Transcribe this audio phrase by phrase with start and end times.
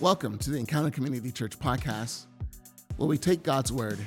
[0.00, 2.26] Welcome to the Encounter Community Church podcast,
[2.98, 3.98] where we take God's word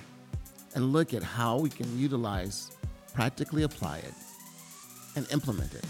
[0.73, 2.71] and look at how we can utilize,
[3.13, 4.13] practically apply it,
[5.17, 5.83] and implement it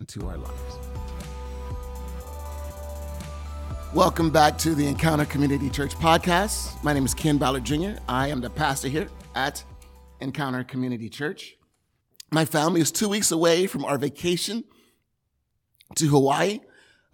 [0.00, 0.78] into our lives.
[3.92, 6.82] Welcome back to the Encounter Community Church podcast.
[6.82, 8.00] My name is Ken Ballard Jr.
[8.08, 9.62] I am the pastor here at
[10.20, 11.58] Encounter Community Church.
[12.32, 14.64] My family is two weeks away from our vacation
[15.96, 16.60] to Hawaii.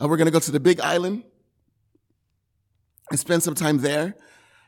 [0.01, 1.24] Uh, we're going to go to the Big Island
[3.11, 4.17] and spend some time there.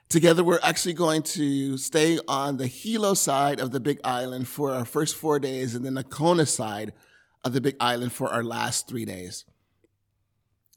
[0.08, 4.72] Together, we're actually going to stay on the Hilo side of the Big Island for
[4.72, 6.92] our first four days and then the Kona side
[7.44, 9.44] of the Big Island for our last three days.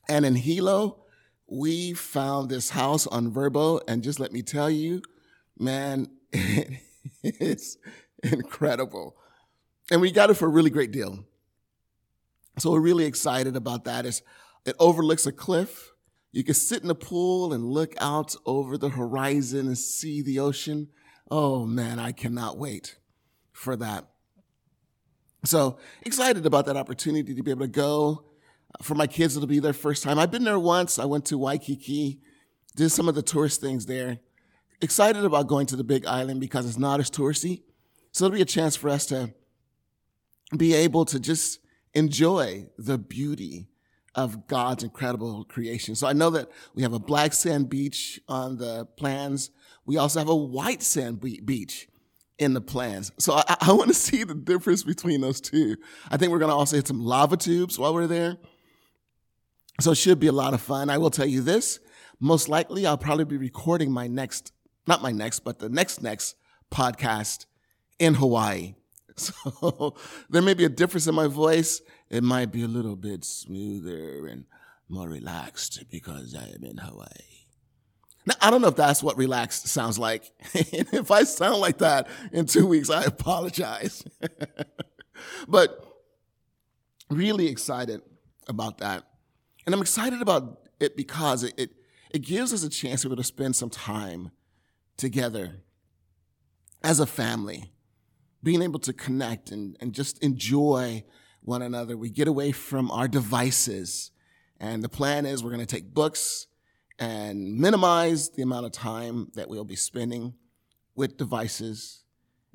[0.07, 1.03] And in Hilo,
[1.47, 3.81] we found this house on Vrbo.
[3.87, 5.01] and just let me tell you,
[5.57, 6.07] man,
[7.23, 7.77] it's
[8.23, 9.15] incredible.
[9.91, 11.25] And we got it for a really great deal.
[12.57, 14.05] So we're really excited about that.
[14.05, 14.21] It's,
[14.65, 15.88] it overlooks a cliff.
[16.31, 20.39] You can sit in the pool and look out over the horizon and see the
[20.39, 20.89] ocean.
[21.31, 22.97] Oh man, I cannot wait
[23.51, 24.05] for that.
[25.45, 28.25] So excited about that opportunity to be able to go.
[28.75, 30.19] Uh, for my kids, it'll be their first time.
[30.19, 30.99] I've been there once.
[30.99, 32.19] I went to Waikiki,
[32.75, 34.19] did some of the tourist things there.
[34.81, 37.63] Excited about going to the big island because it's not as touristy.
[38.11, 39.33] So it'll be a chance for us to
[40.55, 41.59] be able to just
[41.93, 43.68] enjoy the beauty
[44.15, 45.95] of God's incredible creation.
[45.95, 49.51] So I know that we have a black sand beach on the plans.
[49.85, 51.87] We also have a white sand beach
[52.37, 53.11] in the plans.
[53.19, 55.77] So I, I want to see the difference between those two.
[56.09, 58.37] I think we're going to also hit some lava tubes while we're there.
[59.79, 60.89] So it should be a lot of fun.
[60.89, 61.79] I will tell you this.
[62.19, 64.51] Most likely I'll probably be recording my next,
[64.87, 66.35] not my next, but the next next
[66.71, 67.45] podcast
[67.99, 68.75] in Hawaii.
[69.19, 69.95] So
[70.29, 71.81] there may be a difference in my voice.
[72.09, 74.45] It might be a little bit smoother and
[74.87, 77.07] more relaxed because I am in Hawaii.
[78.25, 80.31] Now, I don't know if that's what relaxed sounds like.
[80.53, 84.03] if I sound like that in two weeks, I apologize.
[85.47, 85.85] but
[87.09, 88.01] really excited
[88.47, 89.03] about that.
[89.65, 91.69] And I'm excited about it because it, it,
[92.11, 94.31] it gives us a chance to be able to spend some time
[94.97, 95.61] together
[96.83, 97.71] as a family
[98.41, 101.03] being able to connect and, and just enjoy
[101.49, 101.97] one another.
[101.97, 104.11] We get away from our devices.
[104.59, 106.45] And the plan is we're going to take books
[106.99, 110.35] and minimize the amount of time that we'll be spending
[110.95, 112.03] with devices,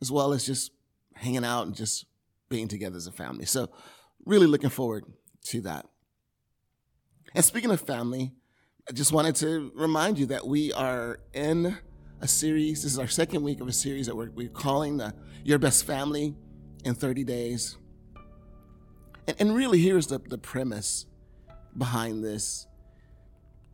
[0.00, 0.70] as well as just
[1.14, 2.06] hanging out and just
[2.48, 3.46] being together as a family.
[3.46, 3.70] So,
[4.24, 5.04] really looking forward
[5.44, 5.86] to that.
[7.34, 8.32] And speaking of family,
[8.88, 11.76] I just wanted to remind you that we are in
[12.20, 12.82] a series.
[12.82, 15.84] This is our second week of a series that we're, we're calling the Your Best
[15.84, 16.34] Family
[16.84, 17.78] in 30 Days.
[19.26, 21.06] And, and really, here's the, the premise
[21.76, 22.66] behind this.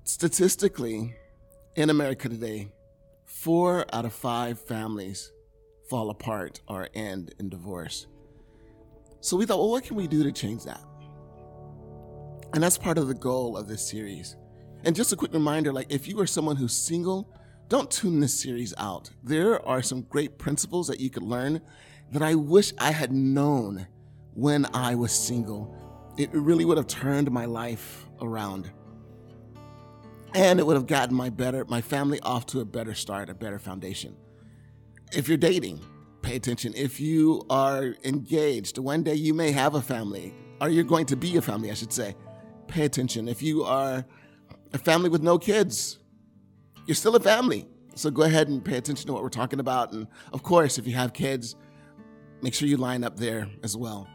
[0.04, 1.14] Statistically,
[1.76, 2.72] in America today,
[3.24, 5.32] four out of five families
[5.88, 8.06] fall apart or end in divorce.
[9.20, 10.80] So we thought, well, what can we do to change that?
[12.52, 14.36] And that's part of the goal of this series.
[14.84, 17.32] And just a quick reminder like, if you are someone who's single,
[17.68, 19.10] don't tune this series out.
[19.22, 21.60] There are some great principles that you could learn
[22.10, 23.86] that I wish I had known
[24.34, 25.74] when I was single.
[26.16, 28.70] It really would have turned my life around.
[30.34, 33.34] And it would have gotten my better my family off to a better start, a
[33.34, 34.16] better foundation.
[35.12, 35.80] If you're dating,
[36.22, 36.72] pay attention.
[36.76, 41.16] If you are engaged, one day you may have a family, or you're going to
[41.16, 42.14] be a family, I should say.
[42.68, 43.28] Pay attention.
[43.28, 44.04] If you are
[44.72, 45.98] a family with no kids,
[46.86, 47.66] you're still a family.
[47.96, 49.92] So go ahead and pay attention to what we're talking about.
[49.92, 51.56] And of course, if you have kids,
[52.40, 54.08] make sure you line up there as well.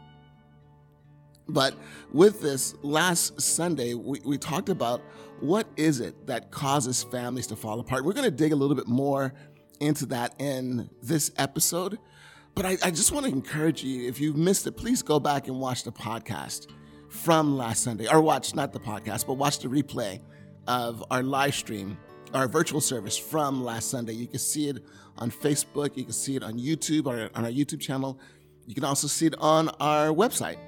[1.48, 1.74] But
[2.12, 5.00] with this, last Sunday, we, we talked about
[5.40, 8.04] what is it that causes families to fall apart.
[8.04, 9.32] We're going to dig a little bit more
[9.80, 11.98] into that in this episode.
[12.54, 15.46] But I, I just want to encourage you, if you've missed it, please go back
[15.46, 16.68] and watch the podcast
[17.08, 20.20] from last Sunday, or watch not the podcast, but watch the replay
[20.66, 21.96] of our live stream
[22.34, 24.12] our virtual service from last Sunday.
[24.12, 24.78] You can see it
[25.18, 28.20] on Facebook, you can see it on YouTube or on our YouTube channel.
[28.66, 30.58] You can also see it on our website.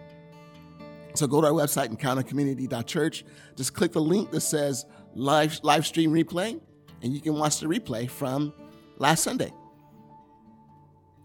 [1.19, 3.25] So go to our website, encountercommunity.church.
[3.57, 6.61] Just click the link that says live, live stream replay,
[7.03, 8.55] and you can watch the replay from
[8.99, 9.53] last Sunday.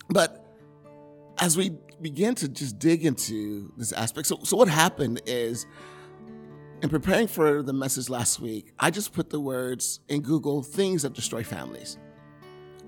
[0.10, 0.44] But
[1.38, 5.68] as we begin to just dig into this aspect, so, so what happened is
[6.82, 11.04] in preparing for the message last week, I just put the words in Google things
[11.04, 12.00] that destroy families.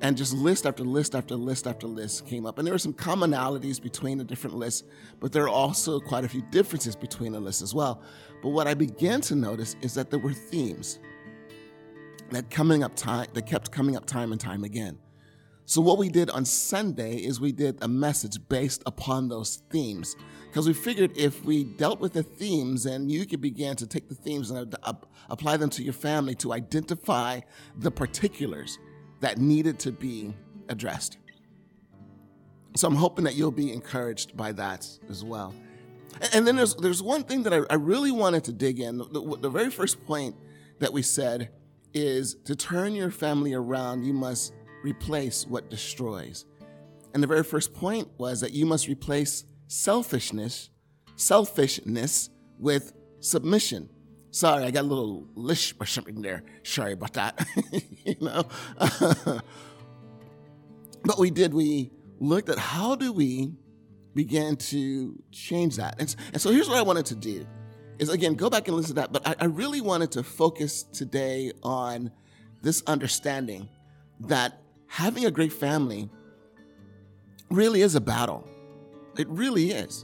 [0.05, 2.59] And just list after list after list after list came up.
[2.59, 4.83] And there were some commonalities between the different lists,
[5.19, 8.03] but there are also quite a few differences between the lists as well.
[8.43, 10.99] But what I began to notice is that there were themes.
[12.29, 14.99] that coming up time that kept coming up time and time again.
[15.65, 20.15] So what we did on Sunday is we did a message based upon those themes
[20.45, 24.07] because we figured if we dealt with the themes and you could begin to take
[24.07, 24.75] the themes and
[25.31, 27.39] apply them to your family to identify
[27.79, 28.77] the particulars
[29.21, 30.33] that needed to be
[30.69, 31.17] addressed.
[32.75, 35.53] So I'm hoping that you'll be encouraged by that as well.
[36.33, 38.97] And then there's there's one thing that I, I really wanted to dig in.
[38.97, 40.35] The, the very first point
[40.79, 41.49] that we said
[41.93, 44.53] is to turn your family around, you must
[44.83, 46.45] replace what destroys.
[47.13, 50.69] And the very first point was that you must replace selfishness,
[51.15, 52.29] selfishness
[52.59, 53.89] with submission.
[54.35, 56.43] Sorry, I got a little lish or something there.
[56.61, 57.47] Sorry about that.
[58.05, 58.43] you know.
[61.05, 61.53] but we did.
[61.53, 63.53] We looked at how do we
[64.13, 66.01] begin to change that.
[66.01, 67.47] And, and so here's what I wanted to do
[67.97, 69.13] is again go back and listen to that.
[69.13, 72.11] But I, I really wanted to focus today on
[72.61, 73.69] this understanding
[74.19, 76.09] that having a great family
[77.49, 78.45] really is a battle.
[79.17, 80.03] It really is.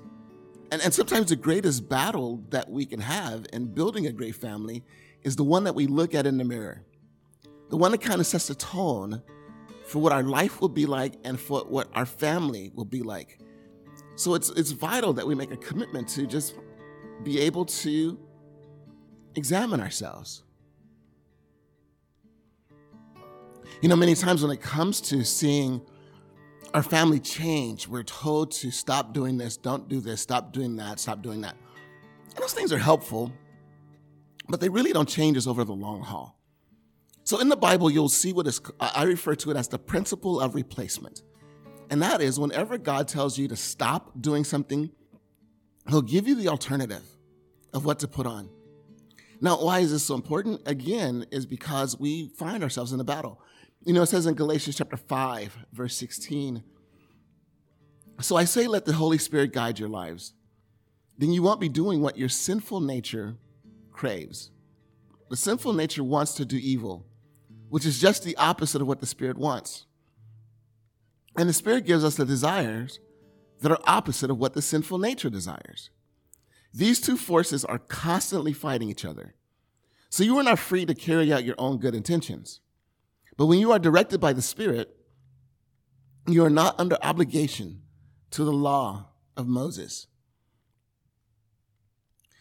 [0.71, 4.83] And, and sometimes the greatest battle that we can have in building a great family
[5.21, 6.81] is the one that we look at in the mirror,
[7.69, 9.21] the one that kind of sets the tone
[9.85, 13.39] for what our life will be like and for what our family will be like.
[14.15, 16.55] So it's, it's vital that we make a commitment to just
[17.23, 18.17] be able to
[19.35, 20.43] examine ourselves.
[23.81, 25.81] You know, many times when it comes to seeing
[26.73, 30.99] our family change, we're told to stop doing this, don't do this, stop doing that,
[30.99, 31.55] stop doing that.
[32.35, 33.31] And those things are helpful,
[34.47, 36.37] but they really don't change us over the long haul.
[37.23, 40.39] So in the Bible, you'll see what is, I refer to it as the principle
[40.39, 41.21] of replacement.
[41.89, 44.91] And that is whenever God tells you to stop doing something,
[45.89, 47.03] He'll give you the alternative
[47.73, 48.49] of what to put on.
[49.41, 50.61] Now, why is this so important?
[50.65, 53.41] Again, is because we find ourselves in a battle.
[53.83, 56.63] You know, it says in Galatians chapter 5, verse 16.
[58.19, 60.33] So I say, let the Holy Spirit guide your lives.
[61.17, 63.37] Then you won't be doing what your sinful nature
[63.91, 64.51] craves.
[65.29, 67.05] The sinful nature wants to do evil,
[67.69, 69.85] which is just the opposite of what the Spirit wants.
[71.37, 72.99] And the Spirit gives us the desires
[73.61, 75.89] that are opposite of what the sinful nature desires.
[76.73, 79.33] These two forces are constantly fighting each other.
[80.09, 82.59] So you are not free to carry out your own good intentions.
[83.37, 84.95] But when you are directed by the Spirit,
[86.27, 87.81] you are not under obligation
[88.31, 90.07] to the law of Moses.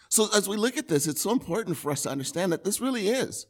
[0.08, 2.80] So as we look at this, it's so important for us to understand that this
[2.80, 3.46] really is.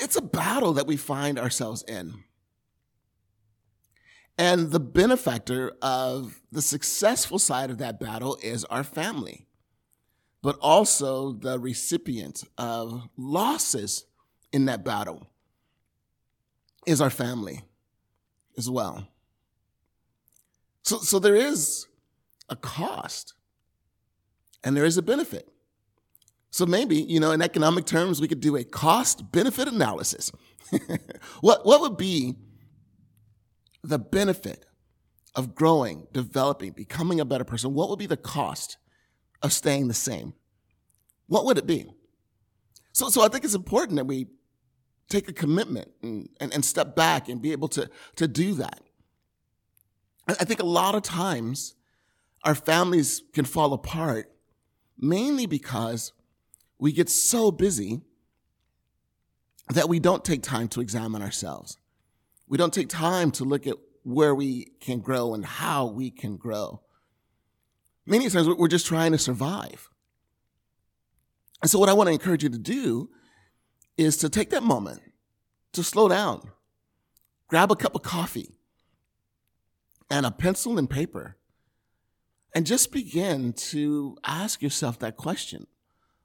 [0.00, 2.24] It's a battle that we find ourselves in.
[4.36, 9.46] And the benefactor of the successful side of that battle is our family,
[10.42, 14.06] but also the recipient of losses
[14.52, 15.26] in that battle
[16.86, 17.62] is our family
[18.56, 19.06] as well.
[20.82, 21.86] So, so there is
[22.48, 23.34] a cost
[24.64, 25.48] and there is a benefit.
[26.50, 30.32] So maybe, you know, in economic terms, we could do a cost benefit analysis.
[31.40, 32.34] what, what would be
[33.82, 34.66] the benefit
[35.34, 37.72] of growing, developing, becoming a better person?
[37.72, 38.78] What would be the cost
[39.42, 40.34] of staying the same?
[41.28, 41.86] What would it be?
[42.92, 44.26] So, so I think it's important that we
[45.10, 48.80] take a commitment and, and, and step back and be able to, to do that.
[50.26, 51.74] I think a lot of times
[52.44, 54.30] our families can fall apart
[54.96, 56.12] mainly because
[56.78, 58.00] we get so busy
[59.68, 61.76] that we don't take time to examine ourselves.
[62.48, 66.36] We don't take time to look at where we can grow and how we can
[66.36, 66.80] grow.
[68.06, 69.88] Many times we're just trying to survive.
[71.62, 73.10] And so, what I want to encourage you to do
[74.00, 75.02] is to take that moment
[75.72, 76.40] to slow down,
[77.48, 78.58] grab a cup of coffee
[80.08, 81.36] and a pencil and paper,
[82.54, 85.66] and just begin to ask yourself that question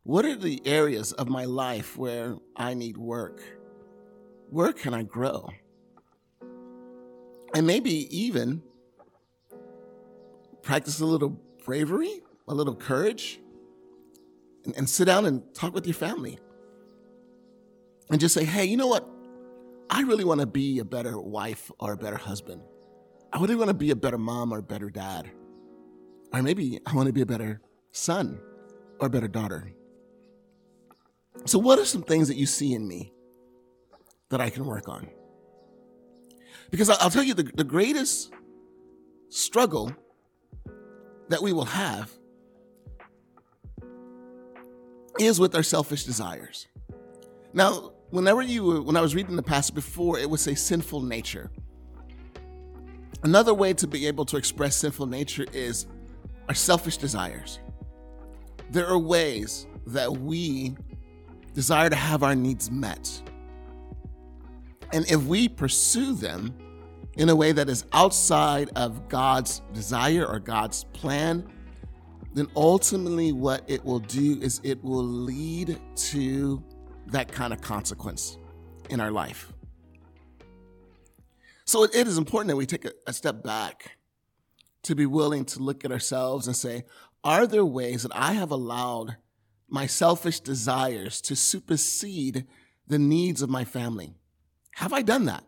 [0.03, 3.41] What are the areas of my life where I need work?
[4.49, 5.49] Where can I grow?
[7.53, 8.63] And maybe even
[10.61, 13.41] practice a little bravery, a little courage,
[14.63, 16.39] and, and sit down and talk with your family
[18.09, 19.07] and just say, hey, you know what?
[19.89, 22.61] I really want to be a better wife or a better husband.
[23.31, 25.29] I really want to be a better mom or a better dad.
[26.33, 28.39] Or maybe I want to be a better son
[28.99, 29.71] or a better daughter.
[31.45, 33.13] So, what are some things that you see in me
[34.29, 35.07] that I can work on?
[36.71, 38.31] Because I'll tell you the, the greatest
[39.29, 39.93] struggle
[41.29, 42.11] that we will have
[45.19, 46.67] is with our selfish desires.
[47.53, 51.51] Now, whenever you when I was reading the passage before, it would say sinful nature.
[53.23, 55.87] Another way to be able to express sinful nature is
[56.47, 57.59] our selfish desires.
[58.69, 60.75] There are ways that we
[61.53, 63.21] desire to have our needs met.
[64.93, 66.55] And if we pursue them
[67.17, 71.47] in a way that is outside of God's desire or God's plan,
[72.33, 76.63] then ultimately what it will do is it will lead to
[77.07, 78.37] that kind of consequence
[78.89, 79.51] in our life.
[81.65, 83.97] So it is important that we take a, step back
[84.83, 86.83] to be willing to look at ourselves and say,
[87.23, 89.17] are there ways that I have allowed
[89.67, 92.45] my selfish desires to supersede
[92.87, 94.13] the needs of my family?
[94.75, 95.43] Have I done that?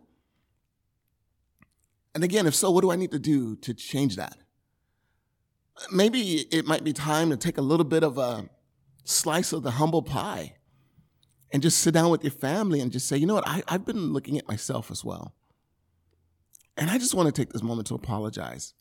[2.16, 4.36] And again, if so, what do I need to do to change that?
[5.92, 8.48] Maybe it might be time to take a little bit of a
[9.04, 10.57] slice of the humble pie
[11.52, 13.84] and just sit down with your family and just say, you know what, I, I've
[13.84, 15.34] been looking at myself as well.
[16.76, 18.74] And I just want to take this moment to apologize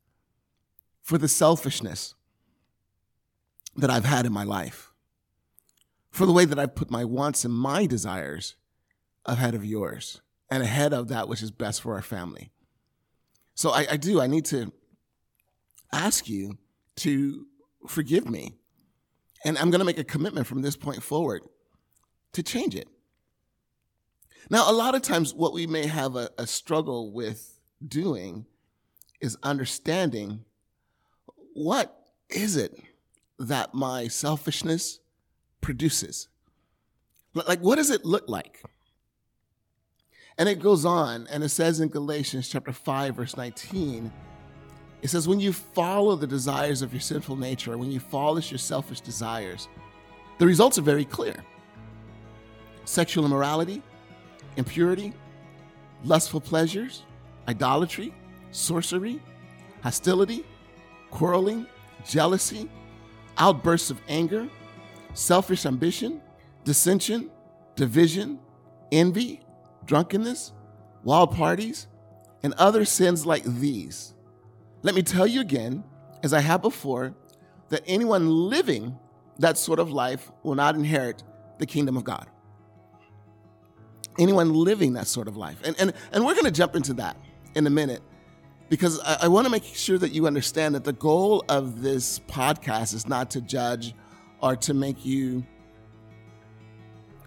[1.01, 2.13] for the selfishness
[3.75, 4.91] that I've had in my life,
[6.11, 8.55] for the way that I've put my wants and my desires
[9.25, 12.51] ahead of yours and ahead of that which is best for our family.
[13.55, 14.71] So I, I do, I need to
[15.91, 16.57] ask you
[16.97, 17.45] to
[17.87, 18.53] forgive me.
[19.43, 21.43] And I'm going to make a commitment from this point forward
[22.37, 22.87] to change it.
[24.51, 28.45] Now, a lot of times, what we may have a, a struggle with doing
[29.19, 30.45] is understanding
[31.53, 32.79] what is it
[33.39, 34.99] that my selfishness
[35.61, 36.27] produces?
[37.33, 38.61] Like, what does it look like?
[40.37, 44.11] And it goes on, and it says in Galatians chapter 5, verse 19,
[45.01, 48.59] it says, When you follow the desires of your sinful nature, when you follow your
[48.59, 49.67] selfish desires,
[50.37, 51.43] the results are very clear
[52.87, 53.81] sexual immorality,
[54.55, 55.13] impurity,
[56.05, 57.03] lustful pleasures,
[57.47, 58.13] idolatry,
[58.51, 59.21] sorcery,
[59.81, 60.45] hostility,
[61.11, 61.67] quarreling,
[62.07, 62.69] jealousy,
[63.37, 64.47] outbursts of anger,
[65.13, 66.21] selfish ambition,
[66.63, 67.29] dissension,
[67.75, 68.39] division,
[68.91, 69.41] envy,
[69.85, 70.53] drunkenness,
[71.03, 71.87] wild parties,
[72.41, 74.13] and other sins like these.
[74.81, 75.83] Let me tell you again,
[76.23, 77.15] as I have before,
[77.69, 78.97] that anyone living
[79.39, 81.23] that sort of life will not inherit
[81.59, 82.27] the kingdom of God.
[84.19, 85.57] Anyone living that sort of life.
[85.63, 87.17] And, and, and we're going to jump into that
[87.55, 88.01] in a minute
[88.69, 92.19] because I, I want to make sure that you understand that the goal of this
[92.19, 93.93] podcast is not to judge
[94.41, 95.45] or to make you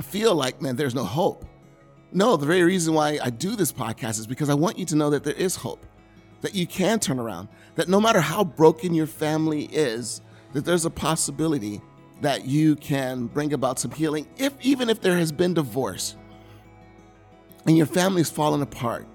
[0.03, 1.45] feel like, man, there's no hope.
[2.13, 4.97] No, the very reason why I do this podcast is because I want you to
[4.97, 5.87] know that there is hope,
[6.41, 10.21] that you can turn around, that no matter how broken your family is,
[10.53, 11.81] that there's a possibility
[12.21, 16.17] that you can bring about some healing, if even if there has been divorce
[17.67, 19.07] and your family's fallen apart.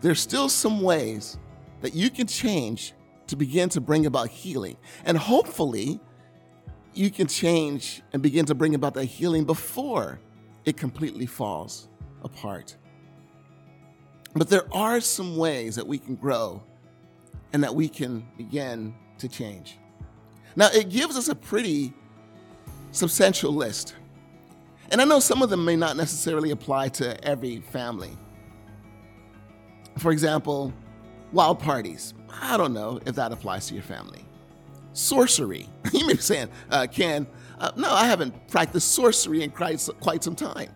[0.00, 1.38] There's still some ways
[1.80, 2.94] that you can change
[3.28, 4.76] to begin to bring about healing.
[5.04, 6.00] And hopefully,
[6.94, 10.18] you can change and begin to bring about that healing before
[10.64, 11.88] it completely falls
[12.22, 12.76] apart.
[14.34, 16.62] But there are some ways that we can grow
[17.52, 19.78] and that we can begin to change.
[20.56, 21.92] Now, it gives us a pretty
[22.90, 23.94] substantial list.
[24.90, 28.16] And I know some of them may not necessarily apply to every family.
[29.98, 30.72] For example,
[31.32, 32.14] wild parties.
[32.40, 34.24] I don't know if that applies to your family.
[34.92, 35.68] Sorcery.
[35.92, 37.26] you may be saying, uh, Ken,
[37.58, 40.70] uh, no, I haven't practiced sorcery in quite, some time.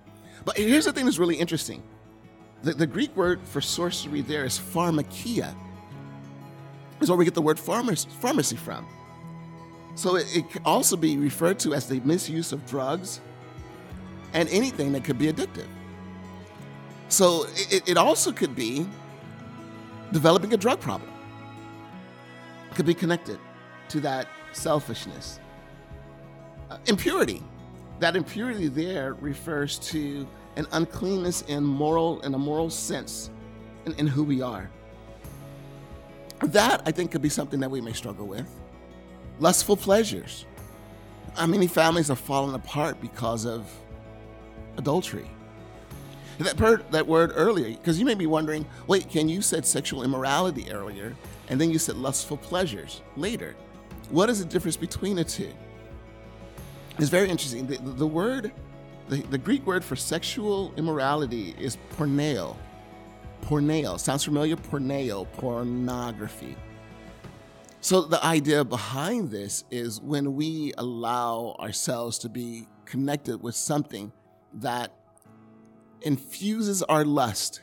[0.45, 1.83] But here's the thing that's really interesting
[2.63, 5.55] the, the Greek word for sorcery there is pharmakeia,
[7.01, 8.87] is where we get the word pharmacy, pharmacy from.
[9.95, 13.21] So it, it can also be referred to as the misuse of drugs
[14.33, 15.69] and anything that could be addictive.
[17.09, 18.87] So it, it also could be
[20.13, 21.11] developing a drug problem.
[22.71, 23.39] It could be connected
[23.89, 25.39] to that selfishness.
[26.71, 27.43] Uh, impurity.
[28.01, 33.31] That impurity there refers to an uncleanness in moral in a moral sense
[33.87, 34.71] in, in who we are.
[36.41, 38.49] That I think could be something that we may struggle with.
[39.39, 40.47] Lustful pleasures.
[41.35, 43.71] How many families are falling apart because of
[44.77, 45.31] adultery?
[46.39, 50.03] That, per, that word earlier, because you may be wondering, wait, Ken, you said sexual
[50.03, 51.15] immorality earlier,
[51.49, 53.55] and then you said lustful pleasures later.
[54.11, 55.53] What is the difference between the two?
[56.99, 57.67] It's very interesting.
[57.67, 58.53] The, the word,
[59.09, 62.57] the, the Greek word for sexual immorality is porneo.
[63.43, 63.99] Porneo.
[63.99, 64.57] Sounds familiar?
[64.57, 66.57] Porneo, pornography.
[67.81, 74.13] So the idea behind this is when we allow ourselves to be connected with something
[74.55, 74.95] that
[76.03, 77.63] infuses our lust.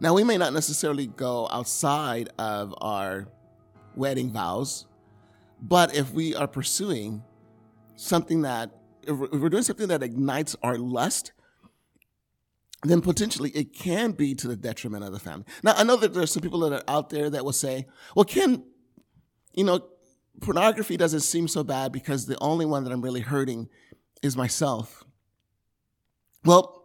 [0.00, 3.28] Now, we may not necessarily go outside of our
[3.94, 4.86] wedding vows,
[5.60, 7.22] but if we are pursuing
[7.94, 8.70] something that,
[9.06, 11.32] if we're doing something that ignites our lust,
[12.82, 15.44] then potentially it can be to the detriment of the family.
[15.62, 18.24] Now, I know that there's some people that are out there that will say, well,
[18.24, 18.64] Ken,
[19.54, 19.86] you know,
[20.40, 23.68] pornography doesn't seem so bad because the only one that I'm really hurting
[24.22, 25.04] is myself.
[26.44, 26.84] Well,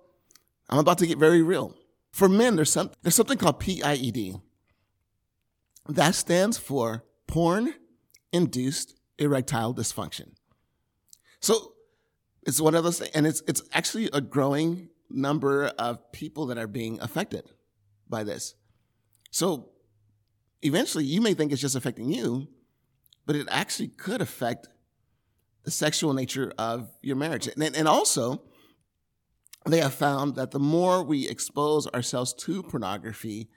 [0.69, 1.75] I'm about to get very real.
[2.11, 4.41] For men, there's, some, there's something called PIED.
[5.89, 7.73] That stands for porn
[8.33, 10.31] induced erectile dysfunction.
[11.39, 11.73] So
[12.45, 16.57] it's one of those things, and it's, it's actually a growing number of people that
[16.57, 17.49] are being affected
[18.09, 18.55] by this.
[19.31, 19.69] So
[20.61, 22.47] eventually, you may think it's just affecting you,
[23.25, 24.67] but it actually could affect
[25.67, 27.45] the sexual nature of your marriage.
[27.45, 28.41] And, and also,
[29.65, 33.49] they have found that the more we expose ourselves to pornography,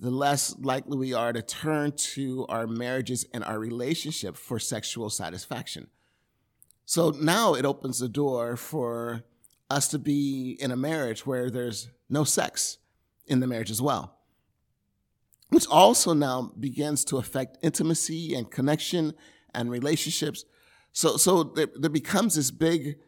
[0.00, 5.10] the less likely we are to turn to our marriages and our relationship for sexual
[5.10, 5.88] satisfaction.
[6.86, 9.24] So now it opens the door for
[9.68, 12.78] us to be in a marriage where there's no sex
[13.26, 14.16] in the marriage as well,
[15.50, 19.12] which also now begins to affect intimacy and connection
[19.54, 20.46] and relationships.
[20.94, 22.98] So, so there, there becomes this big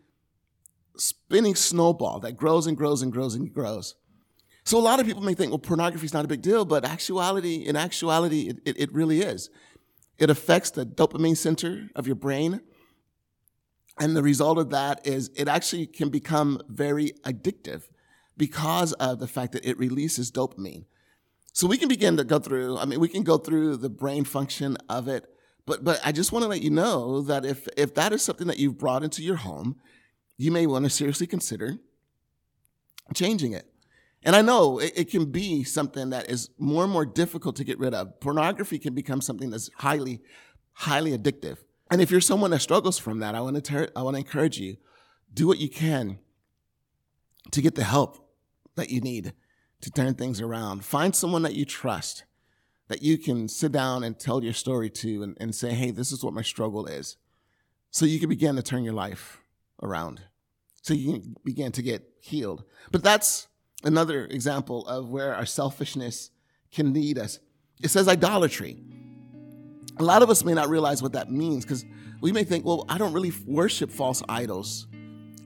[0.97, 3.95] spinning snowball that grows and grows and grows and grows.
[4.64, 6.85] So a lot of people may think, well, pornography is not a big deal, but
[6.85, 9.49] actuality, in actuality, it, it, it really is.
[10.19, 12.61] It affects the dopamine center of your brain.
[14.00, 17.85] And the result of that is it actually can become very addictive
[18.37, 20.87] because of the fact that it releases dopamine.
[21.52, 24.25] So we can begin to go through, I mean, we can go through the brain
[24.25, 25.25] function of it,
[25.67, 28.47] but but I just want to let you know that if if that is something
[28.47, 29.77] that you've brought into your home,
[30.39, 31.79] you may want to seriously consider
[33.15, 33.67] changing it.
[34.25, 37.65] And I know it, it, can be something that is more and more difficult to
[37.65, 38.19] get rid of.
[38.19, 40.21] Pornography can become something that's highly,
[40.73, 41.59] highly addictive.
[41.93, 44.19] And if you're someone that struggles from that, I want to ter- I want to
[44.19, 44.79] encourage you,
[45.33, 46.19] do what you can
[47.52, 48.19] to get the help
[48.75, 49.33] that you need
[49.83, 50.85] to turn things around.
[50.85, 52.25] Find someone that you trust,
[52.89, 56.13] that you can sit down and tell your story to and, and say, hey, this
[56.13, 57.17] is what my struggle is.
[57.91, 59.41] So you can begin to turn your life
[59.83, 60.23] around.
[60.83, 62.65] So you can begin to get healed.
[62.93, 63.49] But that's
[63.83, 66.31] another example of where our selfishness
[66.73, 67.41] can lead us.
[67.83, 68.79] It says idolatry.
[69.99, 71.85] A lot of us may not realize what that means because
[72.21, 74.87] we may think, well, I don't really worship false idols.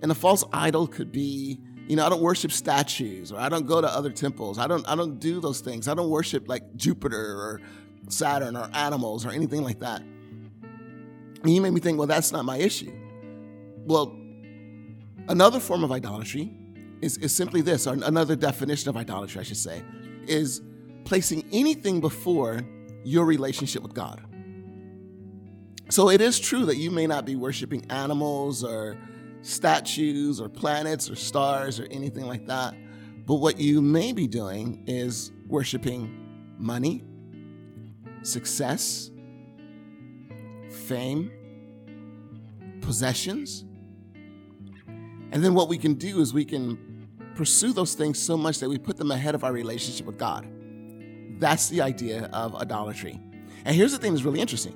[0.03, 3.67] And a false idol could be, you know, I don't worship statues or I don't
[3.67, 4.59] go to other temples.
[4.61, 5.89] I don't I don't do those things.
[5.89, 7.61] I don't worship like Jupiter or
[8.07, 10.01] Saturn or animals or anything like that.
[10.01, 12.93] And you made me think, well, that's not my issue.
[13.87, 14.17] Well,
[15.27, 16.53] another form of idolatry
[17.01, 19.83] is, is simply this, or another definition of idolatry, I should say,
[20.29, 20.63] is
[21.05, 22.61] placing anything before
[23.03, 24.23] your relationship with God.
[25.89, 28.97] So it is true that you may not be worshiping animals or
[29.43, 32.75] statues or planets or stars or anything like that.
[33.27, 37.03] But what you may be doing is worshiping money,
[38.23, 39.11] success,
[40.71, 41.31] fame,
[42.81, 43.65] possessions.
[45.33, 48.69] And then what we can do is we can pursue those things so much that
[48.69, 50.47] we put them ahead of our relationship with God.
[51.39, 53.19] That's the idea of idolatry.
[53.65, 54.75] And here's the thing that's really interesting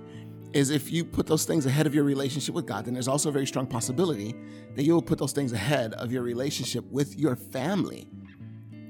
[0.55, 3.29] is if you put those things ahead of your relationship with God, then there's also
[3.29, 4.35] a very strong possibility
[4.77, 8.07] that you will put those things ahead of your relationship with your family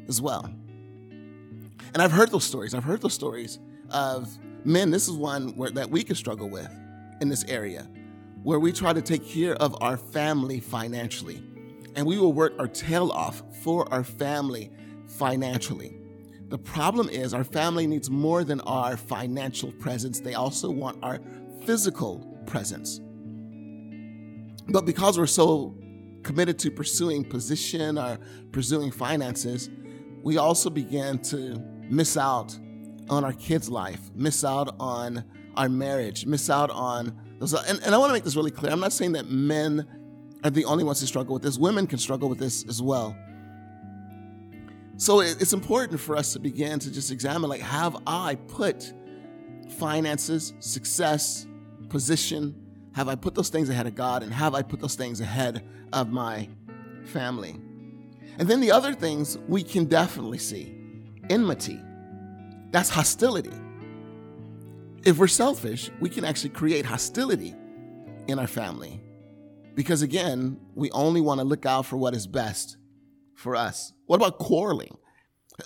[0.06, 0.44] as well.
[1.94, 2.74] And I've heard those stories.
[2.74, 3.58] I've heard those stories
[3.90, 4.28] of
[4.64, 4.90] men.
[4.90, 6.70] This is one where, that we can struggle with
[7.22, 7.88] in this area,
[8.42, 11.42] where we try to take care of our family financially,
[11.96, 14.70] and we will work our tail off for our family
[15.06, 15.96] financially.
[16.48, 20.20] The problem is, our family needs more than our financial presence.
[20.20, 21.20] They also want our
[21.64, 23.00] physical presence.
[24.68, 25.76] But because we're so
[26.22, 28.18] committed to pursuing position or
[28.52, 29.68] pursuing finances,
[30.22, 32.58] we also begin to miss out
[33.10, 35.24] on our kids' life, miss out on
[35.56, 37.52] our marriage, miss out on those.
[37.52, 38.72] And, and I want to make this really clear.
[38.72, 39.86] I'm not saying that men
[40.42, 43.16] are the only ones who struggle with this, women can struggle with this as well.
[44.96, 48.92] So it's important for us to begin to just examine like, have I put
[49.78, 51.46] finances, success,
[51.94, 52.52] position?
[52.96, 54.24] Have I put those things ahead of God?
[54.24, 56.48] And have I put those things ahead of my
[57.04, 57.52] family?
[58.36, 60.76] And then the other things we can definitely see
[61.30, 61.80] enmity.
[62.72, 63.56] That's hostility.
[65.04, 67.54] If we're selfish, we can actually create hostility
[68.26, 69.00] in our family.
[69.76, 72.76] Because again, we only want to look out for what is best
[73.36, 73.92] for us.
[74.06, 74.96] What about quarreling?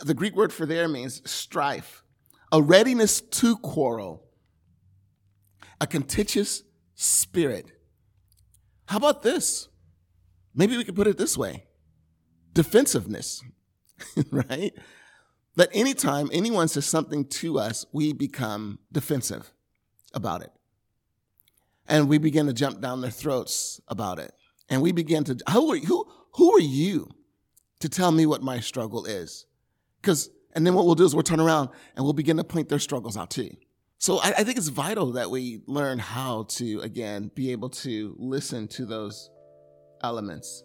[0.05, 2.05] The Greek word for there means strife,
[2.53, 4.28] a readiness to quarrel,
[5.81, 6.63] a contentious
[6.95, 7.71] spirit.
[8.87, 9.69] How about this?
[10.55, 11.65] Maybe we could put it this way
[12.55, 13.43] defensiveness,
[14.33, 14.73] right?
[15.55, 19.53] That anytime anyone says something to us, we become defensive
[20.13, 20.51] about it.
[21.87, 24.33] And we begin to jump down their throats about it.
[24.69, 27.09] And we begin to, who are, who, who are you
[27.81, 29.47] to tell me what my struggle is?
[30.01, 32.69] Because, and then what we'll do is we'll turn around and we'll begin to point
[32.69, 33.51] their struggles out too.
[33.99, 38.15] So I, I think it's vital that we learn how to, again, be able to
[38.19, 39.31] listen to those
[40.03, 40.63] elements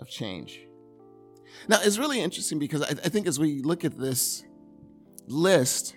[0.00, 0.66] of change.
[1.68, 4.44] Now, it's really interesting because I, I think as we look at this
[5.28, 5.96] list,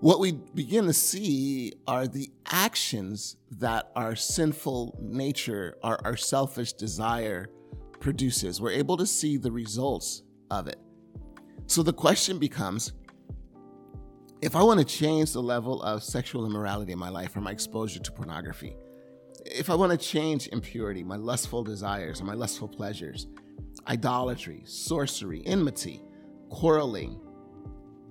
[0.00, 6.72] what we begin to see are the actions that our sinful nature, our, our selfish
[6.72, 7.50] desire
[8.00, 8.62] produces.
[8.62, 10.78] We're able to see the results of it.
[11.66, 12.92] So the question becomes
[14.42, 17.50] if I want to change the level of sexual immorality in my life or my
[17.50, 18.74] exposure to pornography,
[19.44, 23.26] if I want to change impurity, my lustful desires, or my lustful pleasures,
[23.86, 26.02] idolatry, sorcery, enmity,
[26.48, 27.20] quarreling,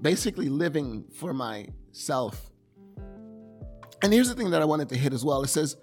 [0.02, 2.52] basically living for myself.
[4.02, 5.44] And here's the thing that I wanted to hit as well.
[5.44, 5.78] It says,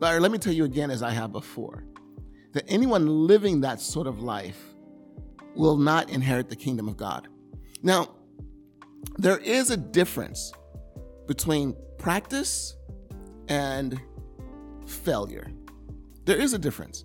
[0.00, 1.84] Larry, let me tell you again, as I have before,
[2.52, 4.62] that anyone living that sort of life
[5.54, 7.28] will not inherit the kingdom of God.
[7.82, 8.14] Now,
[9.18, 10.52] there is a difference
[11.26, 12.76] between practice
[13.48, 14.00] and
[14.86, 15.50] failure.
[16.24, 17.04] There is a difference.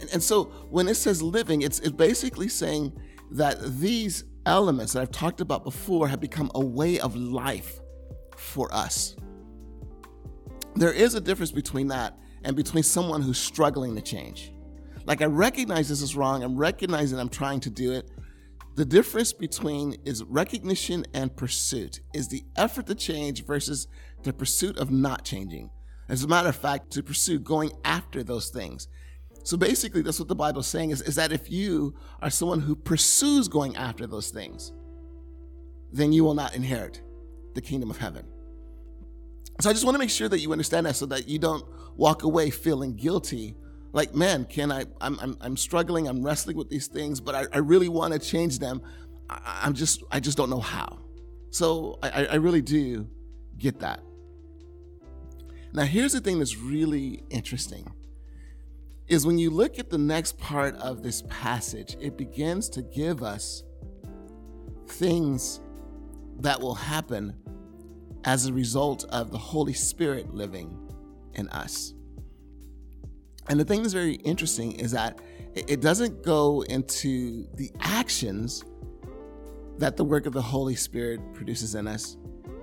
[0.00, 2.92] And, and so when it says living, it's, it's basically saying
[3.32, 7.80] that these elements that I've talked about before have become a way of life
[8.36, 9.16] for us.
[10.74, 14.52] There is a difference between that and between someone who's struggling to change.
[15.06, 18.10] Like, I recognize this is wrong, I'm recognizing I'm trying to do it.
[18.74, 23.86] The difference between is recognition and pursuit is the effort to change versus
[24.24, 25.70] the pursuit of not changing.
[26.08, 28.88] As a matter of fact, to pursue going after those things.
[29.44, 32.60] So basically, that's what the Bible is saying is, is that if you are someone
[32.60, 34.72] who pursues going after those things,
[35.92, 37.00] then you will not inherit
[37.54, 38.26] the kingdom of heaven.
[39.60, 41.64] So I just want to make sure that you understand that so that you don't
[41.96, 43.54] walk away feeling guilty.
[43.94, 47.46] Like, man, can I, I'm, I'm, I'm struggling, I'm wrestling with these things, but I,
[47.52, 48.82] I really want to change them.
[49.30, 50.98] I, I'm just, I just don't know how.
[51.50, 53.08] So I, I really do
[53.56, 54.00] get that.
[55.72, 57.94] Now, here's the thing that's really interesting
[59.06, 63.22] is when you look at the next part of this passage, it begins to give
[63.22, 63.62] us
[64.88, 65.60] things
[66.40, 67.36] that will happen
[68.24, 70.76] as a result of the Holy Spirit living
[71.34, 71.93] in us.
[73.48, 75.20] And the thing that's very interesting is that
[75.54, 78.64] it doesn't go into the actions
[79.78, 82.16] that the work of the Holy Spirit produces in us,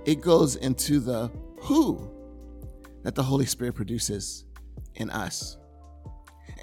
[0.04, 2.10] it goes into the who
[3.02, 4.44] that the Holy Spirit produces
[4.94, 5.56] in us.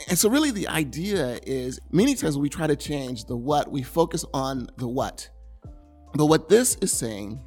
[0.07, 3.83] And so, really, the idea is many times we try to change the what, we
[3.83, 5.29] focus on the what.
[6.13, 7.41] But what this is saying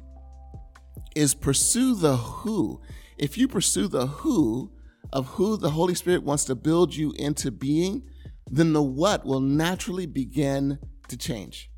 [1.15, 2.81] is pursue the who.
[3.17, 4.71] If you pursue the who
[5.13, 8.03] of who the Holy Spirit wants to build you into being,
[8.49, 11.69] then the what will naturally begin to change.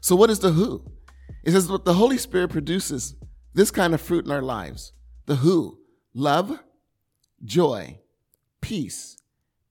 [0.00, 0.84] So, what is the who?
[1.42, 3.16] It says what the Holy Spirit produces
[3.52, 4.92] this kind of fruit in our lives.
[5.26, 5.80] The who
[6.14, 6.58] love,
[7.44, 7.98] joy,
[8.60, 9.18] peace,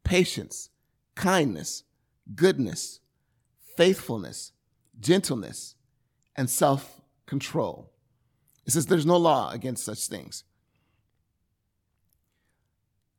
[0.04, 0.70] patience,
[1.16, 1.84] kindness,
[2.36, 3.00] goodness,
[3.78, 4.52] faithfulness,
[5.00, 5.76] gentleness,
[6.36, 7.92] and self control.
[8.66, 10.44] It says there's no law against such things.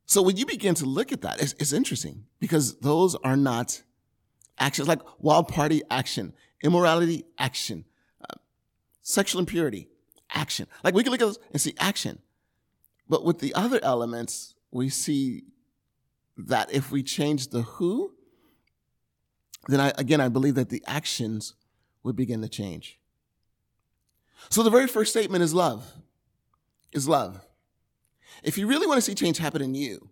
[0.05, 3.81] So when you begin to look at that, it's, it's interesting because those are not
[4.59, 7.85] actions like wild party action, immorality action,
[8.21, 8.35] uh,
[9.01, 9.89] sexual impurity
[10.29, 10.67] action.
[10.83, 12.19] Like we can look at those and see action.
[13.09, 15.43] But with the other elements, we see
[16.37, 18.13] that if we change the who,
[19.67, 21.55] then I, again, I believe that the actions
[22.03, 22.99] would begin to change.
[24.49, 25.91] So the very first statement is love,
[26.91, 27.39] is love.
[28.43, 30.09] If you really want to see change happen in you,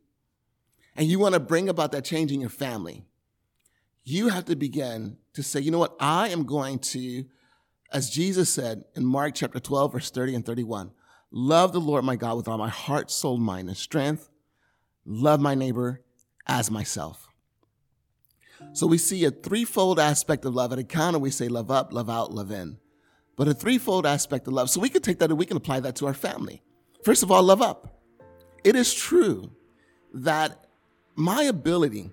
[0.96, 3.04] and you want to bring about that change in your family,
[4.04, 7.26] you have to begin to say, you know what, I am going to,
[7.92, 10.92] as Jesus said in Mark chapter 12, verse 30 and 31,
[11.32, 14.30] love the Lord my God with all my heart, soul, mind, and strength.
[15.06, 16.02] Love my neighbor
[16.48, 17.28] as myself.
[18.72, 20.72] So we see a threefold aspect of love.
[20.72, 22.78] At a Encounter, we say love up, love out, love in.
[23.36, 24.70] But a threefold aspect of love.
[24.70, 26.62] So we can take that and we can apply that to our family.
[27.04, 27.93] First of all, love up.
[28.64, 29.52] It is true
[30.14, 30.66] that
[31.16, 32.12] my ability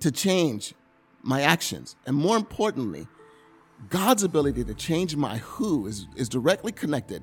[0.00, 0.74] to change
[1.22, 1.96] my actions.
[2.06, 3.06] And more importantly,
[3.88, 7.22] God's ability to change my who is, is directly connected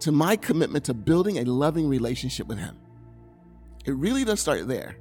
[0.00, 2.76] to my commitment to building a loving relationship with Him.
[3.84, 4.96] It really does start there.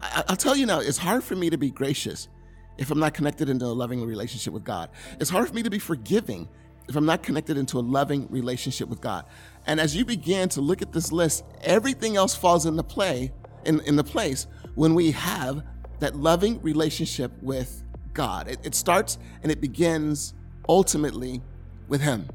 [0.00, 2.28] I, will tell you now, it's hard for me to be gracious
[2.76, 4.90] if I'm not connected into a loving relationship with God.
[5.18, 6.48] It's hard for me to be forgiving
[6.88, 9.24] if I'm not connected into a loving relationship with God.
[9.66, 13.32] And as you begin to look at this list, everything else falls into play
[13.64, 15.62] in, in the place when we have
[16.00, 17.82] that loving relationship with
[18.14, 18.48] God.
[18.48, 20.34] It, it starts and it begins
[20.68, 21.42] ultimately
[21.88, 22.28] with Him.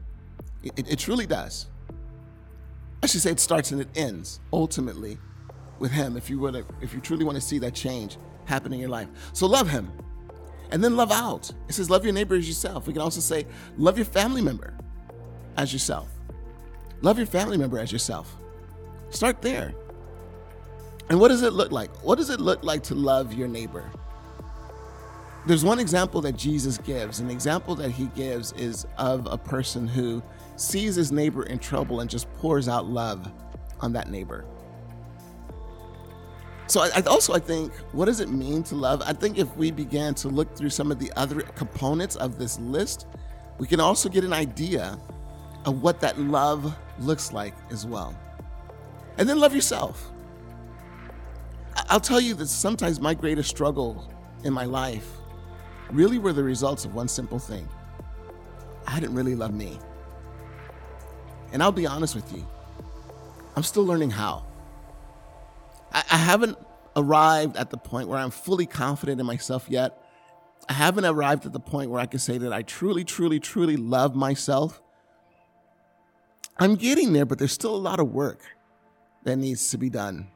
[0.61, 1.67] It, it, it truly does.
[3.01, 5.17] I should say it starts and it ends ultimately
[5.79, 6.15] with Him.
[6.15, 9.07] If you would, if you truly want to see that change happen in your life,
[9.33, 9.91] so love Him,
[10.71, 11.51] and then love out.
[11.67, 12.87] It says love your neighbor as yourself.
[12.87, 13.45] We can also say
[13.77, 14.73] love your family member
[15.57, 16.09] as yourself.
[17.01, 18.35] Love your family member as yourself.
[19.09, 19.73] Start there.
[21.09, 21.95] And what does it look like?
[22.03, 23.83] What does it look like to love your neighbor?
[25.45, 27.19] There's one example that Jesus gives.
[27.19, 30.23] An example that he gives is of a person who
[30.55, 33.29] sees his neighbor in trouble and just pours out love
[33.81, 34.45] on that neighbor.
[36.73, 39.03] So I, also I think what does it mean to love?
[39.05, 42.57] I think if we began to look through some of the other components of this
[42.57, 43.05] list,
[43.59, 44.97] we can also get an idea
[45.65, 48.17] of what that love looks like as well.
[49.19, 50.09] And then love yourself.
[51.91, 54.11] I'll tell you that sometimes my greatest struggle
[54.43, 55.07] in my life
[55.91, 57.69] really were the results of one simple thing
[58.87, 59.77] I didn't really love me.
[61.51, 62.43] And I'll be honest with you,
[63.55, 64.47] I'm still learning how.
[65.93, 66.57] I, I haven't
[66.95, 69.99] arrived at the point where I'm fully confident in myself yet.
[70.69, 73.75] I haven't arrived at the point where I can say that I truly, truly, truly
[73.75, 74.81] love myself.
[76.57, 78.41] I'm getting there, but there's still a lot of work
[79.23, 80.27] that needs to be done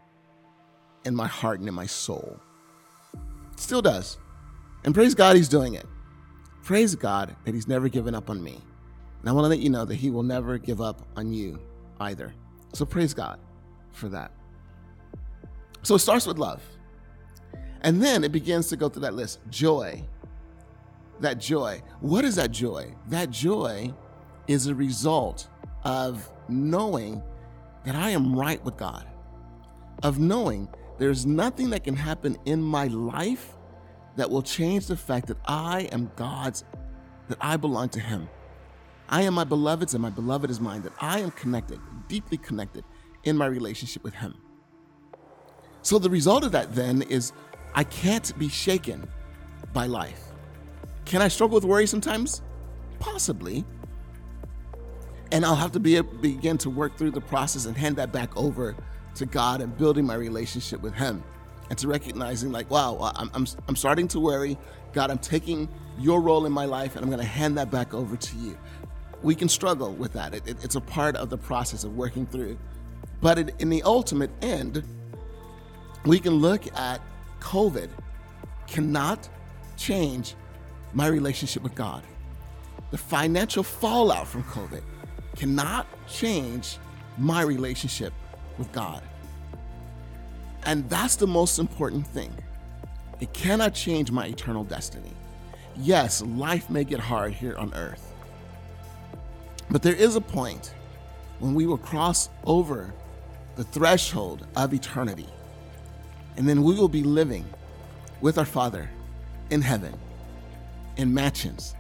[1.06, 2.40] in my heart and in my soul.
[3.56, 4.18] Still does.
[4.84, 5.86] And praise God, He's doing it.
[6.64, 8.60] Praise God that He's never given up on me.
[9.22, 11.60] And I want to let you know that He will never give up on you
[12.00, 12.34] either.
[12.74, 13.40] So praise God
[13.94, 14.32] for that.
[15.84, 16.62] So it starts with love.
[17.82, 20.04] And then it begins to go through that list joy.
[21.20, 21.82] That joy.
[22.02, 22.94] What is that joy?
[23.08, 23.94] That joy
[24.48, 25.48] is a result
[25.84, 27.22] of knowing
[27.86, 29.08] that I am right with God,
[30.04, 33.56] of knowing there's nothing that can happen in my life
[34.16, 36.64] that will change the fact that I am God's,
[37.30, 38.28] that I belong to Him.
[39.10, 42.84] I am my beloved's and my beloved is mine, that I am connected, deeply connected
[43.24, 44.36] in my relationship with Him.
[45.88, 47.32] So the result of that then is
[47.74, 49.08] I can't be shaken
[49.72, 50.22] by life.
[51.06, 52.42] Can I struggle with worry sometimes?
[53.00, 53.64] Possibly.
[55.32, 58.36] And I'll have to be, begin to work through the process and hand that back
[58.36, 58.76] over
[59.16, 61.24] to God and building my relationship with Him
[61.70, 64.58] and to recognizing, like, wow, I'm, I'm, I'm starting to worry.
[64.92, 67.94] God, I'm taking your role in my life and I'm going to hand that back
[67.94, 68.58] over to you.
[69.24, 70.34] We can struggle with that.
[70.34, 72.60] It, it, it's a part of the process of working through.
[73.22, 74.84] But it, in the ultimate end,
[76.06, 77.02] we can look at
[77.40, 77.90] COVID
[78.68, 79.30] cannot
[79.76, 80.36] change
[80.94, 82.04] my relationship with God.
[82.92, 84.82] The financial fallout from COVID
[85.36, 86.78] cannot change
[87.18, 88.14] my relationship
[88.58, 89.04] with God.
[90.66, 92.34] And that's the most important thing.
[93.20, 95.14] It cannot change my eternal destiny.
[95.78, 98.14] Yes, life may get hard here on earth.
[99.70, 100.74] But there is a point
[101.40, 102.94] when we will cross over
[103.56, 105.28] the threshold of eternity.
[106.38, 107.46] And then we will be living
[108.22, 108.90] with our Father
[109.50, 109.94] in heaven,
[110.96, 111.76] in mansions,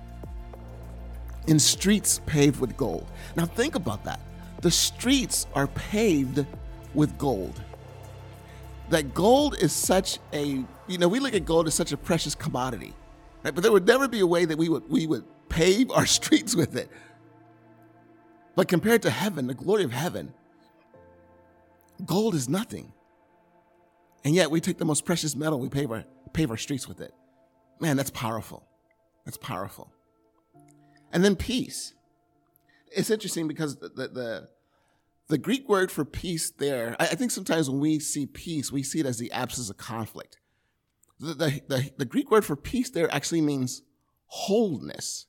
[1.48, 3.08] in streets paved with gold.
[3.36, 4.20] Now, think about that.
[4.62, 6.46] The streets are paved
[6.94, 7.62] with gold.
[8.90, 12.34] That gold is such a, you know, we look at gold as such a precious
[12.34, 12.94] commodity,
[13.44, 13.54] right?
[13.54, 16.56] But there would never be a way that we would, we would pave our streets
[16.56, 16.90] with it.
[18.56, 20.34] But compared to heaven, the glory of heaven,
[22.06, 22.92] gold is nothing.
[24.24, 26.04] And yet we take the most precious metal, we pave our,
[26.34, 27.14] pave our streets with it.
[27.80, 28.68] Man, that's powerful.
[29.26, 29.92] That's powerful.
[31.12, 31.94] And then peace.
[32.92, 34.50] It's interesting because the, the,
[35.28, 38.84] the, Greek word for peace there, I, I, think sometimes when we see peace, we
[38.84, 40.38] see it as the absence of conflict.
[41.20, 43.82] The, the, the, the Greek word for peace there actually means
[44.28, 45.26] wholeness.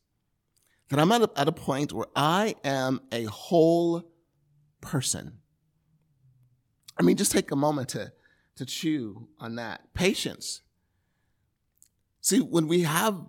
[0.90, 4.10] That I'm at a, at a point where I am a whole
[4.80, 5.38] person.
[6.98, 8.12] I mean, just take a moment to,
[8.58, 9.94] to chew on that.
[9.94, 10.62] Patience.
[12.20, 13.24] See, when we have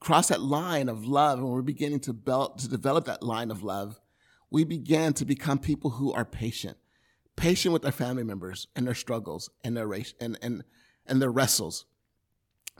[0.00, 3.62] crossed that line of love and we're beginning to, build, to develop that line of
[3.62, 4.00] love,
[4.50, 6.76] we begin to become people who are patient,
[7.36, 10.62] patient with their family members and their struggles and their race and, and,
[11.06, 11.86] and their wrestles.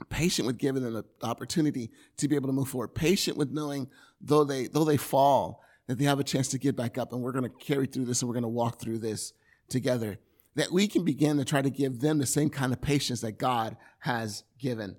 [0.09, 3.89] patient with giving them the opportunity to be able to move forward, patient with knowing
[4.21, 7.21] though they though they fall, that they have a chance to get back up and
[7.21, 9.33] we're going to carry through this and we're going to walk through this
[9.67, 10.17] together.
[10.55, 13.37] That we can begin to try to give them the same kind of patience that
[13.37, 14.95] God has given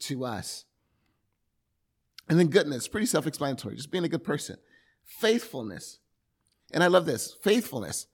[0.00, 0.64] to us.
[2.28, 4.56] And then goodness, pretty self explanatory, just being a good person.
[5.04, 5.98] Faithfulness.
[6.72, 8.06] And I love this faithfulness.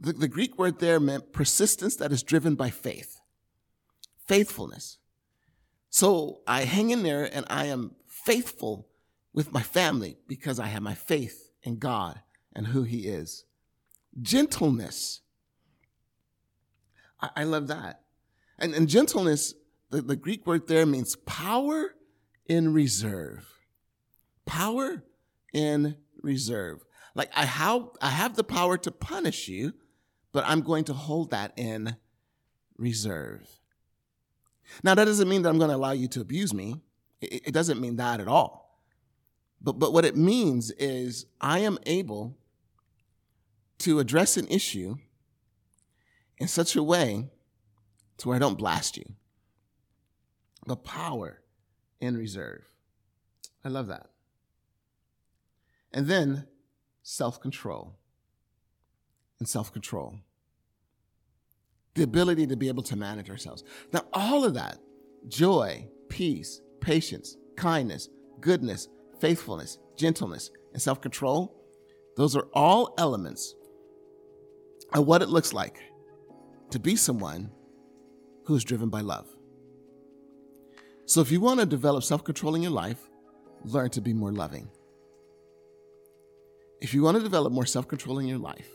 [0.00, 3.20] The, the Greek word there meant persistence that is driven by faith.
[4.26, 4.98] Faithfulness.
[5.90, 8.88] So I hang in there and I am faithful
[9.32, 12.20] with my family because I have my faith in God
[12.54, 13.44] and who He is.
[14.20, 15.20] Gentleness.
[17.20, 18.02] I, I love that.
[18.58, 19.54] And, and gentleness,
[19.90, 21.94] the, the Greek word there means power
[22.46, 23.46] in reserve.
[24.46, 25.02] Power
[25.52, 26.84] in reserve.
[27.14, 29.74] Like I have, I have the power to punish you,
[30.32, 31.96] but I'm going to hold that in
[32.76, 33.48] reserve.
[34.82, 36.76] Now, that doesn't mean that I'm going to allow you to abuse me.
[37.20, 38.78] It, doesn't mean that at all.
[39.60, 42.36] But, but what it means is I am able
[43.78, 44.96] to address an issue
[46.38, 47.28] in such a way
[48.18, 49.04] to where I don't blast you.
[50.66, 51.40] The power
[52.00, 52.64] in reserve.
[53.64, 54.06] I love that.
[55.92, 56.46] And then
[57.02, 57.96] self control.
[59.38, 60.18] And self control
[61.94, 63.64] the ability to be able to manage ourselves.
[63.92, 64.78] Now, all of that
[65.26, 68.08] joy, peace, patience, kindness,
[68.40, 68.88] goodness,
[69.20, 71.58] faithfulness, gentleness, and self control
[72.16, 73.54] those are all elements
[74.92, 75.78] of what it looks like
[76.70, 77.50] to be someone
[78.44, 79.26] who is driven by love.
[81.06, 83.08] So, if you want to develop self control in your life,
[83.64, 84.68] learn to be more loving.
[86.80, 88.68] If you want to develop more self control in your life,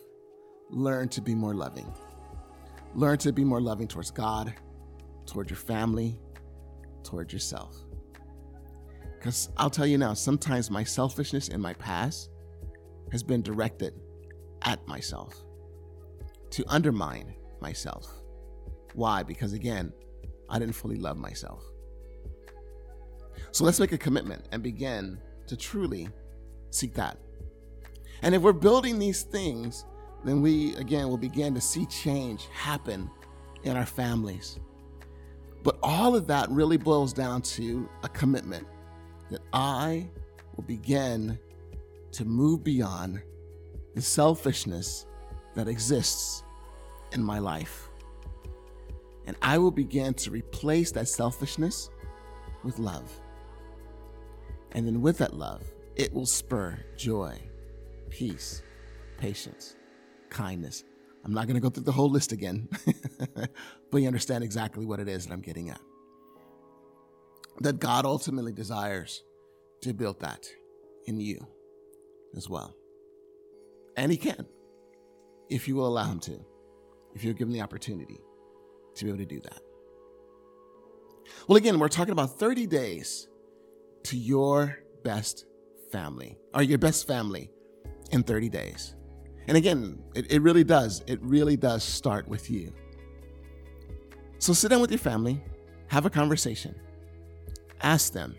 [0.69, 1.93] learn to be more loving.
[2.95, 4.53] Learn to be more loving towards God,
[5.25, 6.19] towards your family,
[7.03, 7.75] towards yourself.
[9.17, 12.29] Because I'll tell you now, sometimes my selfishness in my past
[13.11, 13.93] has been directed
[14.63, 15.43] at myself
[16.49, 18.07] to undermine myself.
[18.93, 19.23] Why?
[19.23, 19.91] Because again,
[20.47, 21.63] I didn't fully love myself.
[23.51, 26.09] So let's make a commitment and begin to truly
[26.69, 27.17] seek that.
[28.21, 29.85] And if we're building these things
[30.23, 33.09] then we again will begin to see change happen
[33.63, 34.59] in our families.
[35.63, 38.67] But all of that really boils down to a commitment
[39.29, 40.09] that I
[40.55, 41.39] will begin
[42.11, 43.21] to move beyond
[43.95, 45.05] the selfishness
[45.55, 46.43] that exists
[47.13, 47.89] in my life.
[49.25, 51.89] And I will begin to replace that selfishness
[52.63, 53.09] with love.
[54.73, 55.63] And then with that love,
[55.95, 57.37] it will spur joy,
[58.09, 58.63] peace,
[59.17, 59.75] patience,
[60.29, 60.83] kindness.
[61.23, 62.67] I'm not going to go through the whole list again,
[63.91, 65.79] but you understand exactly what it is that I'm getting at.
[67.59, 69.23] That God ultimately desires
[69.81, 70.45] to build that
[71.05, 71.47] in you
[72.35, 72.75] as well.
[73.95, 74.45] And He can,
[75.49, 76.43] if you will allow Him to,
[77.13, 78.19] if you're given the opportunity
[78.95, 79.59] to be able to do that.
[81.47, 83.27] Well, again, we're talking about 30 days
[84.03, 85.45] to your best
[85.91, 87.49] family, or your best family
[88.11, 88.95] in 30 days.
[89.47, 91.03] And again, it, it really does.
[91.07, 92.73] It really does start with you.
[94.39, 95.41] So sit down with your family,
[95.87, 96.75] have a conversation.
[97.81, 98.35] Ask them,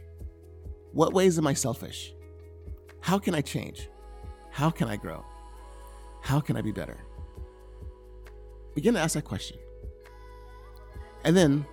[0.93, 2.15] what ways am I selfish?
[3.01, 3.89] How can I change?
[4.51, 5.25] How can I grow?
[6.23, 7.05] How can I be better?
[8.75, 9.59] Begin to ask that question.
[11.25, 11.65] And then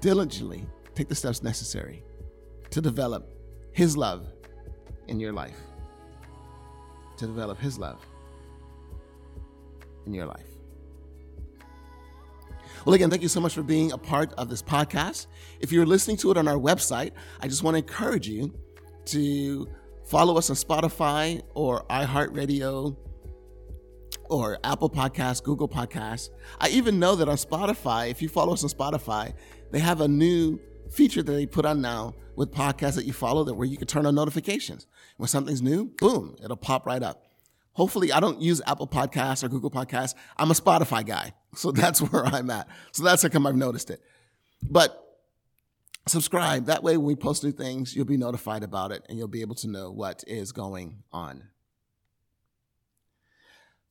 [0.00, 2.02] diligently take the steps necessary
[2.70, 3.28] to develop
[3.72, 4.26] His love
[5.08, 5.58] in your life.
[7.18, 8.04] To develop His love
[10.06, 10.46] in your life.
[12.84, 15.26] Well, again, thank you so much for being a part of this podcast.
[15.58, 18.54] If you're listening to it on our website, I just want to encourage you
[19.06, 19.66] to
[20.04, 22.96] follow us on Spotify or iHeartRadio
[24.28, 26.30] or Apple Podcasts, Google Podcasts.
[26.60, 29.34] I even know that on Spotify, if you follow us on Spotify,
[29.70, 30.60] they have a new
[30.90, 33.86] feature that they put on now with podcasts that you follow that where you can
[33.86, 34.86] turn on notifications.
[35.16, 37.24] When something's new, boom, it'll pop right up.
[37.72, 40.14] Hopefully, I don't use Apple Podcasts or Google Podcasts.
[40.36, 41.32] I'm a Spotify guy.
[41.56, 42.68] So that's where I'm at.
[42.92, 44.02] So that's how come I've noticed it.
[44.62, 45.02] But
[46.06, 46.66] subscribe.
[46.66, 49.40] That way, when we post new things, you'll be notified about it and you'll be
[49.40, 51.44] able to know what is going on.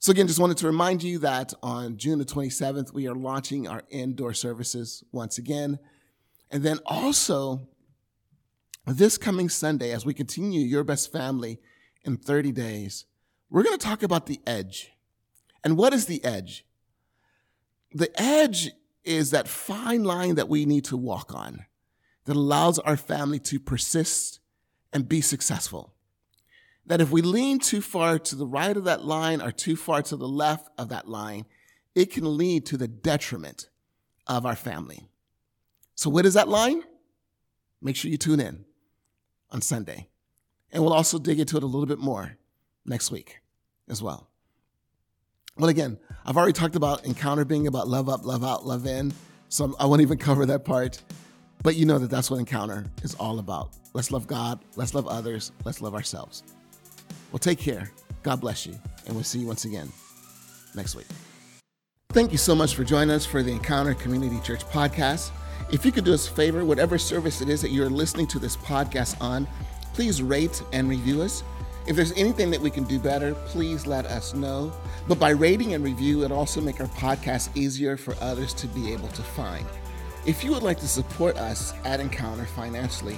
[0.05, 3.67] So, again, just wanted to remind you that on June the 27th, we are launching
[3.67, 5.79] our indoor services once again.
[6.51, 7.67] And then also,
[8.85, 11.59] this coming Sunday, as we continue Your Best Family
[12.03, 13.05] in 30 days,
[13.49, 14.91] we're going to talk about the edge.
[15.63, 16.67] And what is the edge?
[17.91, 21.65] The edge is that fine line that we need to walk on
[22.25, 24.39] that allows our family to persist
[24.93, 25.94] and be successful.
[26.87, 30.01] That if we lean too far to the right of that line or too far
[30.03, 31.45] to the left of that line,
[31.95, 33.69] it can lead to the detriment
[34.27, 35.09] of our family.
[35.95, 36.83] So, what is that line?
[37.81, 38.65] Make sure you tune in
[39.51, 40.09] on Sunday.
[40.71, 42.37] And we'll also dig into it a little bit more
[42.85, 43.39] next week
[43.87, 44.29] as well.
[45.57, 49.13] Well, again, I've already talked about encounter being about love up, love out, love in.
[49.47, 51.01] So I won't even cover that part.
[51.63, 53.71] But you know that that's what encounter is all about.
[53.93, 56.43] Let's love God, let's love others, let's love ourselves.
[57.31, 57.91] Well, take care.
[58.23, 58.75] God bless you.
[59.05, 59.91] And we'll see you once again
[60.75, 61.07] next week.
[62.09, 65.31] Thank you so much for joining us for the Encounter Community Church podcast.
[65.71, 68.39] If you could do us a favor, whatever service it is that you're listening to
[68.39, 69.47] this podcast on,
[69.93, 71.43] please rate and review us.
[71.87, 74.71] If there's anything that we can do better, please let us know.
[75.07, 78.93] But by rating and review, it also make our podcast easier for others to be
[78.93, 79.65] able to find.
[80.25, 83.17] If you would like to support us at Encounter financially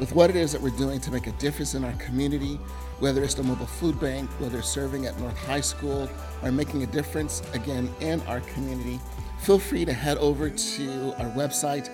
[0.00, 2.58] with what it is that we're doing to make a difference in our community,
[3.00, 6.08] whether it's the mobile food bank, whether it's serving at North High School,
[6.42, 9.00] or making a difference again in our community,
[9.40, 11.88] feel free to head over to our website,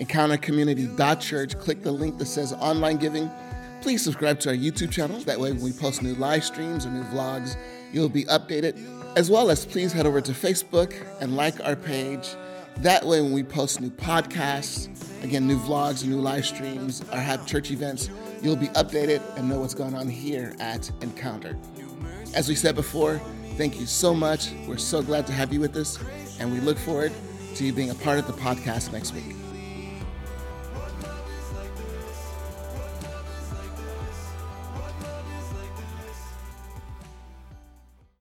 [0.00, 1.58] encountercommunity.church.
[1.58, 3.30] Click the link that says online giving
[3.86, 5.20] Please subscribe to our YouTube channel.
[5.20, 7.56] That way, when we post new live streams or new vlogs,
[7.92, 8.76] you'll be updated.
[9.16, 12.34] As well as please head over to Facebook and like our page.
[12.78, 14.88] That way, when we post new podcasts,
[15.22, 18.10] again, new vlogs, new live streams, or have church events,
[18.46, 21.58] you'll be updated and know what's going on here at Encounter.
[22.32, 23.20] As we said before,
[23.56, 24.52] thank you so much.
[24.68, 25.98] We're so glad to have you with us,
[26.38, 27.12] and we look forward
[27.56, 29.34] to you being a part of the podcast next week.